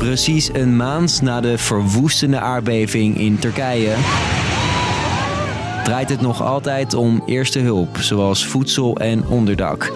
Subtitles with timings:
[0.00, 3.94] Precies een maand na de verwoestende aardbeving in Turkije
[5.84, 9.92] draait het nog altijd om eerste hulp, zoals voedsel en onderdak.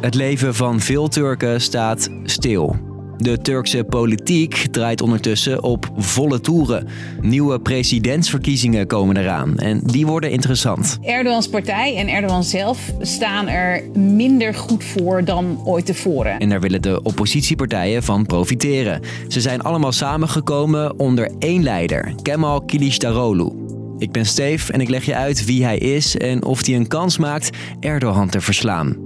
[0.00, 2.95] Het leven van veel Turken staat stil.
[3.18, 6.86] De Turkse politiek draait ondertussen op volle toeren.
[7.20, 10.98] Nieuwe presidentsverkiezingen komen eraan en die worden interessant.
[11.02, 16.38] Erdogans partij en Erdogan zelf staan er minder goed voor dan ooit tevoren.
[16.38, 19.00] En daar willen de oppositiepartijen van profiteren.
[19.28, 23.64] Ze zijn allemaal samengekomen onder één leider, Kemal Kılıçdaroğlu.
[23.98, 26.88] Ik ben Steef en ik leg je uit wie hij is en of hij een
[26.88, 28.96] kans maakt Erdogan te verslaan.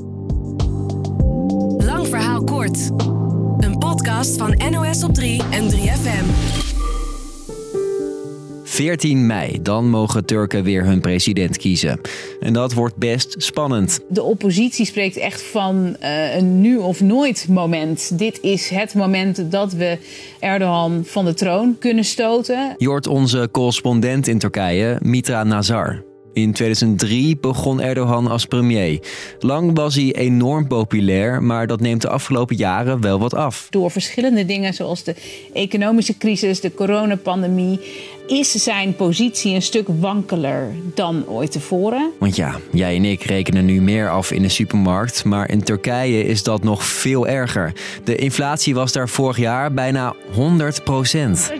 [1.78, 2.90] Lang verhaal kort.
[3.90, 6.24] Podcast van NOS op 3 en 3FM.
[8.64, 12.00] 14 mei, dan mogen Turken weer hun president kiezen.
[12.40, 14.00] En dat wordt best spannend.
[14.08, 18.18] De oppositie spreekt echt van uh, een nu of nooit moment.
[18.18, 19.98] Dit is het moment dat we
[20.40, 22.74] Erdogan van de troon kunnen stoten.
[22.78, 26.09] Je hoort onze correspondent in Turkije, Mitra Nazar.
[26.32, 29.00] In 2003 begon Erdogan als premier.
[29.38, 33.66] Lang was hij enorm populair, maar dat neemt de afgelopen jaren wel wat af.
[33.70, 35.14] Door verschillende dingen zoals de
[35.52, 37.80] economische crisis, de coronapandemie,
[38.30, 42.10] is zijn positie een stuk wankeler dan ooit tevoren.
[42.18, 46.24] Want ja, jij en ik rekenen nu meer af in de supermarkt, maar in Turkije
[46.24, 47.72] is dat nog veel erger.
[48.04, 51.52] De inflatie was daar vorig jaar bijna 100 procent.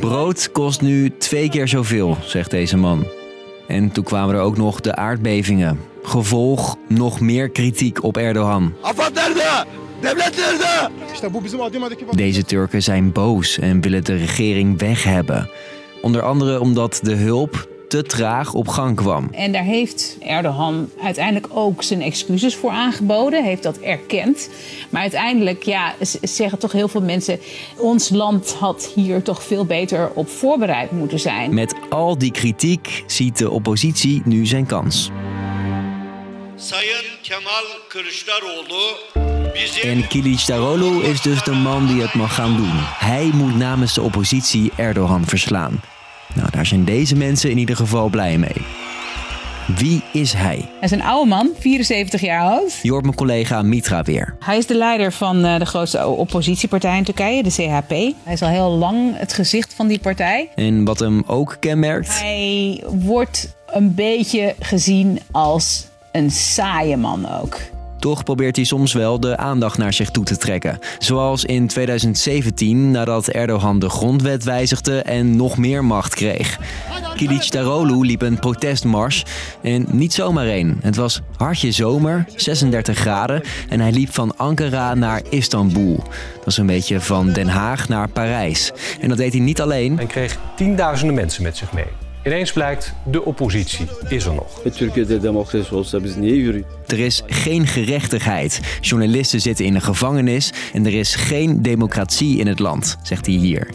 [0.00, 3.06] Brood kost nu twee keer zoveel, zegt deze man.
[3.66, 5.80] En toen kwamen er ook nog de aardbevingen.
[6.02, 8.74] Gevolg nog meer kritiek op Erdogan.
[12.10, 15.50] Deze Turken zijn boos en willen de regering weg hebben.
[16.00, 19.28] Onder andere omdat de hulp te traag op gang kwam.
[19.32, 24.50] En daar heeft Erdogan uiteindelijk ook zijn excuses voor aangeboden, heeft dat erkend.
[24.90, 27.38] Maar uiteindelijk ja, zeggen toch heel veel mensen:
[27.76, 31.54] ons land had hier toch veel beter op voorbereid moeten zijn.
[31.54, 35.10] Met al die kritiek ziet de oppositie nu zijn kans.
[36.56, 39.21] Sayın Kemal Kılıçdaroğlu
[39.82, 42.72] En Kılıçdaroğlu is dus de man die het mag gaan doen.
[42.98, 45.80] Hij moet namens de oppositie Erdogan verslaan.
[46.34, 48.66] Nou, daar zijn deze mensen in ieder geval blij mee.
[49.66, 50.56] Wie is hij?
[50.56, 52.78] Hij is een oude man, 74 jaar oud.
[52.82, 54.36] Je hoort mijn collega Mitra weer.
[54.38, 57.90] Hij is de leider van eh, de grootste oppositiepartij in Turkije, de CHP.
[58.22, 60.48] Hij is al heel lang het gezicht van die partij.
[60.54, 62.20] En wat hem ook kenmerkt?
[62.20, 67.58] Hij wordt een beetje gezien als een saaie man ook.
[68.02, 70.78] Toch probeert hij soms wel de aandacht naar zich toe te trekken.
[70.98, 76.58] Zoals in 2017 nadat Erdogan de grondwet wijzigde en nog meer macht kreeg.
[77.16, 79.24] Kılıçdaroğlu liep een protestmars
[79.62, 80.78] en niet zomaar één.
[80.80, 85.96] Het was hartje zomer, 36 graden en hij liep van Ankara naar Istanbul.
[86.38, 88.72] Dat is een beetje van Den Haag naar Parijs.
[89.00, 89.98] En dat deed hij niet alleen.
[89.98, 92.11] En kreeg tienduizenden mensen met zich mee.
[92.24, 94.60] Ineens blijkt, de oppositie is er nog.
[94.74, 96.64] Türkiye'de demokrasi olsa biz niye yürüyün?
[96.86, 98.60] Er is geen gerechtigheid.
[98.80, 103.34] Journalisten zitten in een gevangenis en er is geen democratie in het land, zegt hij
[103.34, 103.68] hier.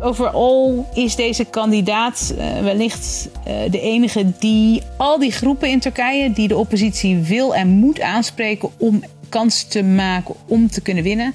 [0.00, 6.32] Overal is deze kandidaat uh, wellicht uh, de enige die al die groepen in Turkije
[6.32, 11.34] die de oppositie wil en moet aanspreken om kans te maken om te kunnen winnen,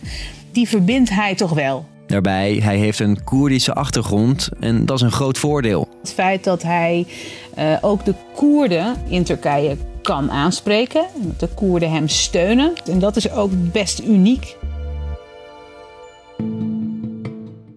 [0.51, 1.85] die verbindt hij toch wel.
[2.07, 5.87] Daarbij, hij heeft een Koerdische achtergrond en dat is een groot voordeel.
[6.01, 7.05] Het feit dat hij
[7.57, 12.73] uh, ook de Koerden in Turkije kan aanspreken, dat de Koerden hem steunen.
[12.85, 14.55] En dat is ook best uniek.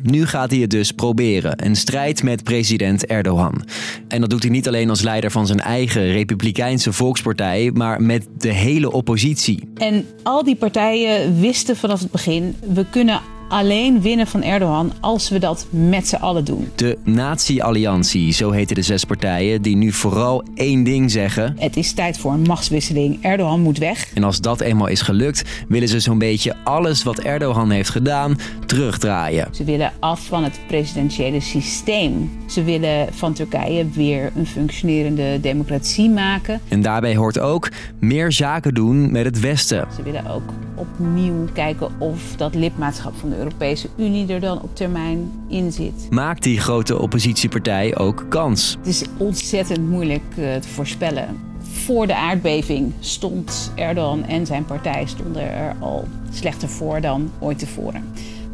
[0.03, 3.65] Nu gaat hij het dus proberen, een strijd met president Erdogan.
[4.09, 8.27] En dat doet hij niet alleen als leider van zijn eigen Republikeinse Volkspartij, maar met
[8.39, 9.69] de hele oppositie.
[9.75, 15.29] En al die partijen wisten vanaf het begin: we kunnen alleen winnen van Erdogan als
[15.29, 16.69] we dat met z'n allen doen.
[16.75, 21.55] De Nazi-alliantie, zo heten de zes partijen, die nu vooral één ding zeggen.
[21.59, 23.19] Het is tijd voor een machtswisseling.
[23.23, 24.11] Erdogan moet weg.
[24.15, 28.39] En als dat eenmaal is gelukt, willen ze zo'n beetje alles wat Erdogan heeft gedaan
[28.67, 29.49] terugdraaien.
[29.55, 32.31] Ze willen af van het presidentiële systeem.
[32.47, 36.61] Ze willen van Turkije weer een functionerende democratie maken.
[36.69, 37.69] En daarbij hoort ook
[38.01, 39.87] meer zaken doen met het Westen.
[39.97, 44.77] Ze willen ook opnieuw kijken of dat lidmaatschap van de Europese Unie er dan op
[44.77, 46.11] termijn in zit.
[46.11, 48.77] Maakt die grote oppositiepartij ook kans?
[48.79, 51.41] Het is ontzettend moeilijk uh, te voorspellen.
[51.61, 57.59] Voor de aardbeving stond Erdogan en zijn partij stonden er al slechter voor dan ooit
[57.59, 58.05] tevoren.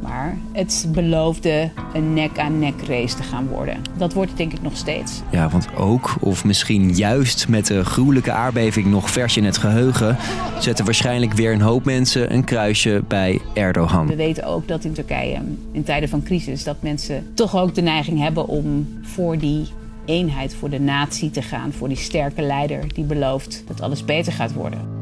[0.02, 3.76] Maar het beloofde een nek-aan-nek race te gaan worden.
[3.96, 5.22] Dat wordt het denk ik nog steeds.
[5.30, 10.16] Ja, want ook, of misschien juist met de gruwelijke aardbeving nog vers in het geheugen,
[10.58, 14.06] zetten waarschijnlijk weer een hoop mensen een kruisje bij Erdogan.
[14.06, 15.40] We weten ook dat in Turkije
[15.72, 19.66] in tijden van crisis dat mensen toch ook de neiging hebben om voor die
[20.04, 24.32] eenheid, voor de natie te gaan, voor die sterke leider die belooft dat alles beter
[24.32, 24.93] gaat worden.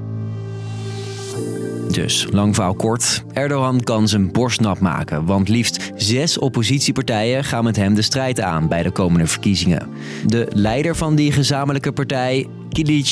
[1.92, 7.64] Dus, lang verhaal kort, Erdogan kan zijn borst nat maken, want liefst zes oppositiepartijen gaan
[7.64, 9.88] met hem de strijd aan bij de komende verkiezingen.
[10.26, 12.46] De leider van die gezamenlijke partij,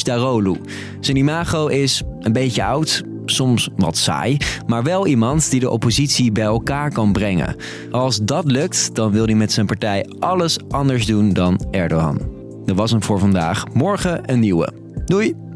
[0.03, 0.57] Darolu.
[1.01, 4.37] Zijn imago is een beetje oud, soms wat saai,
[4.67, 7.57] maar wel iemand die de oppositie bij elkaar kan brengen.
[7.91, 12.21] Als dat lukt, dan wil hij met zijn partij alles anders doen dan Erdogan.
[12.65, 13.65] Dat was hem voor vandaag.
[13.73, 14.73] Morgen een nieuwe.
[15.05, 15.50] Doei!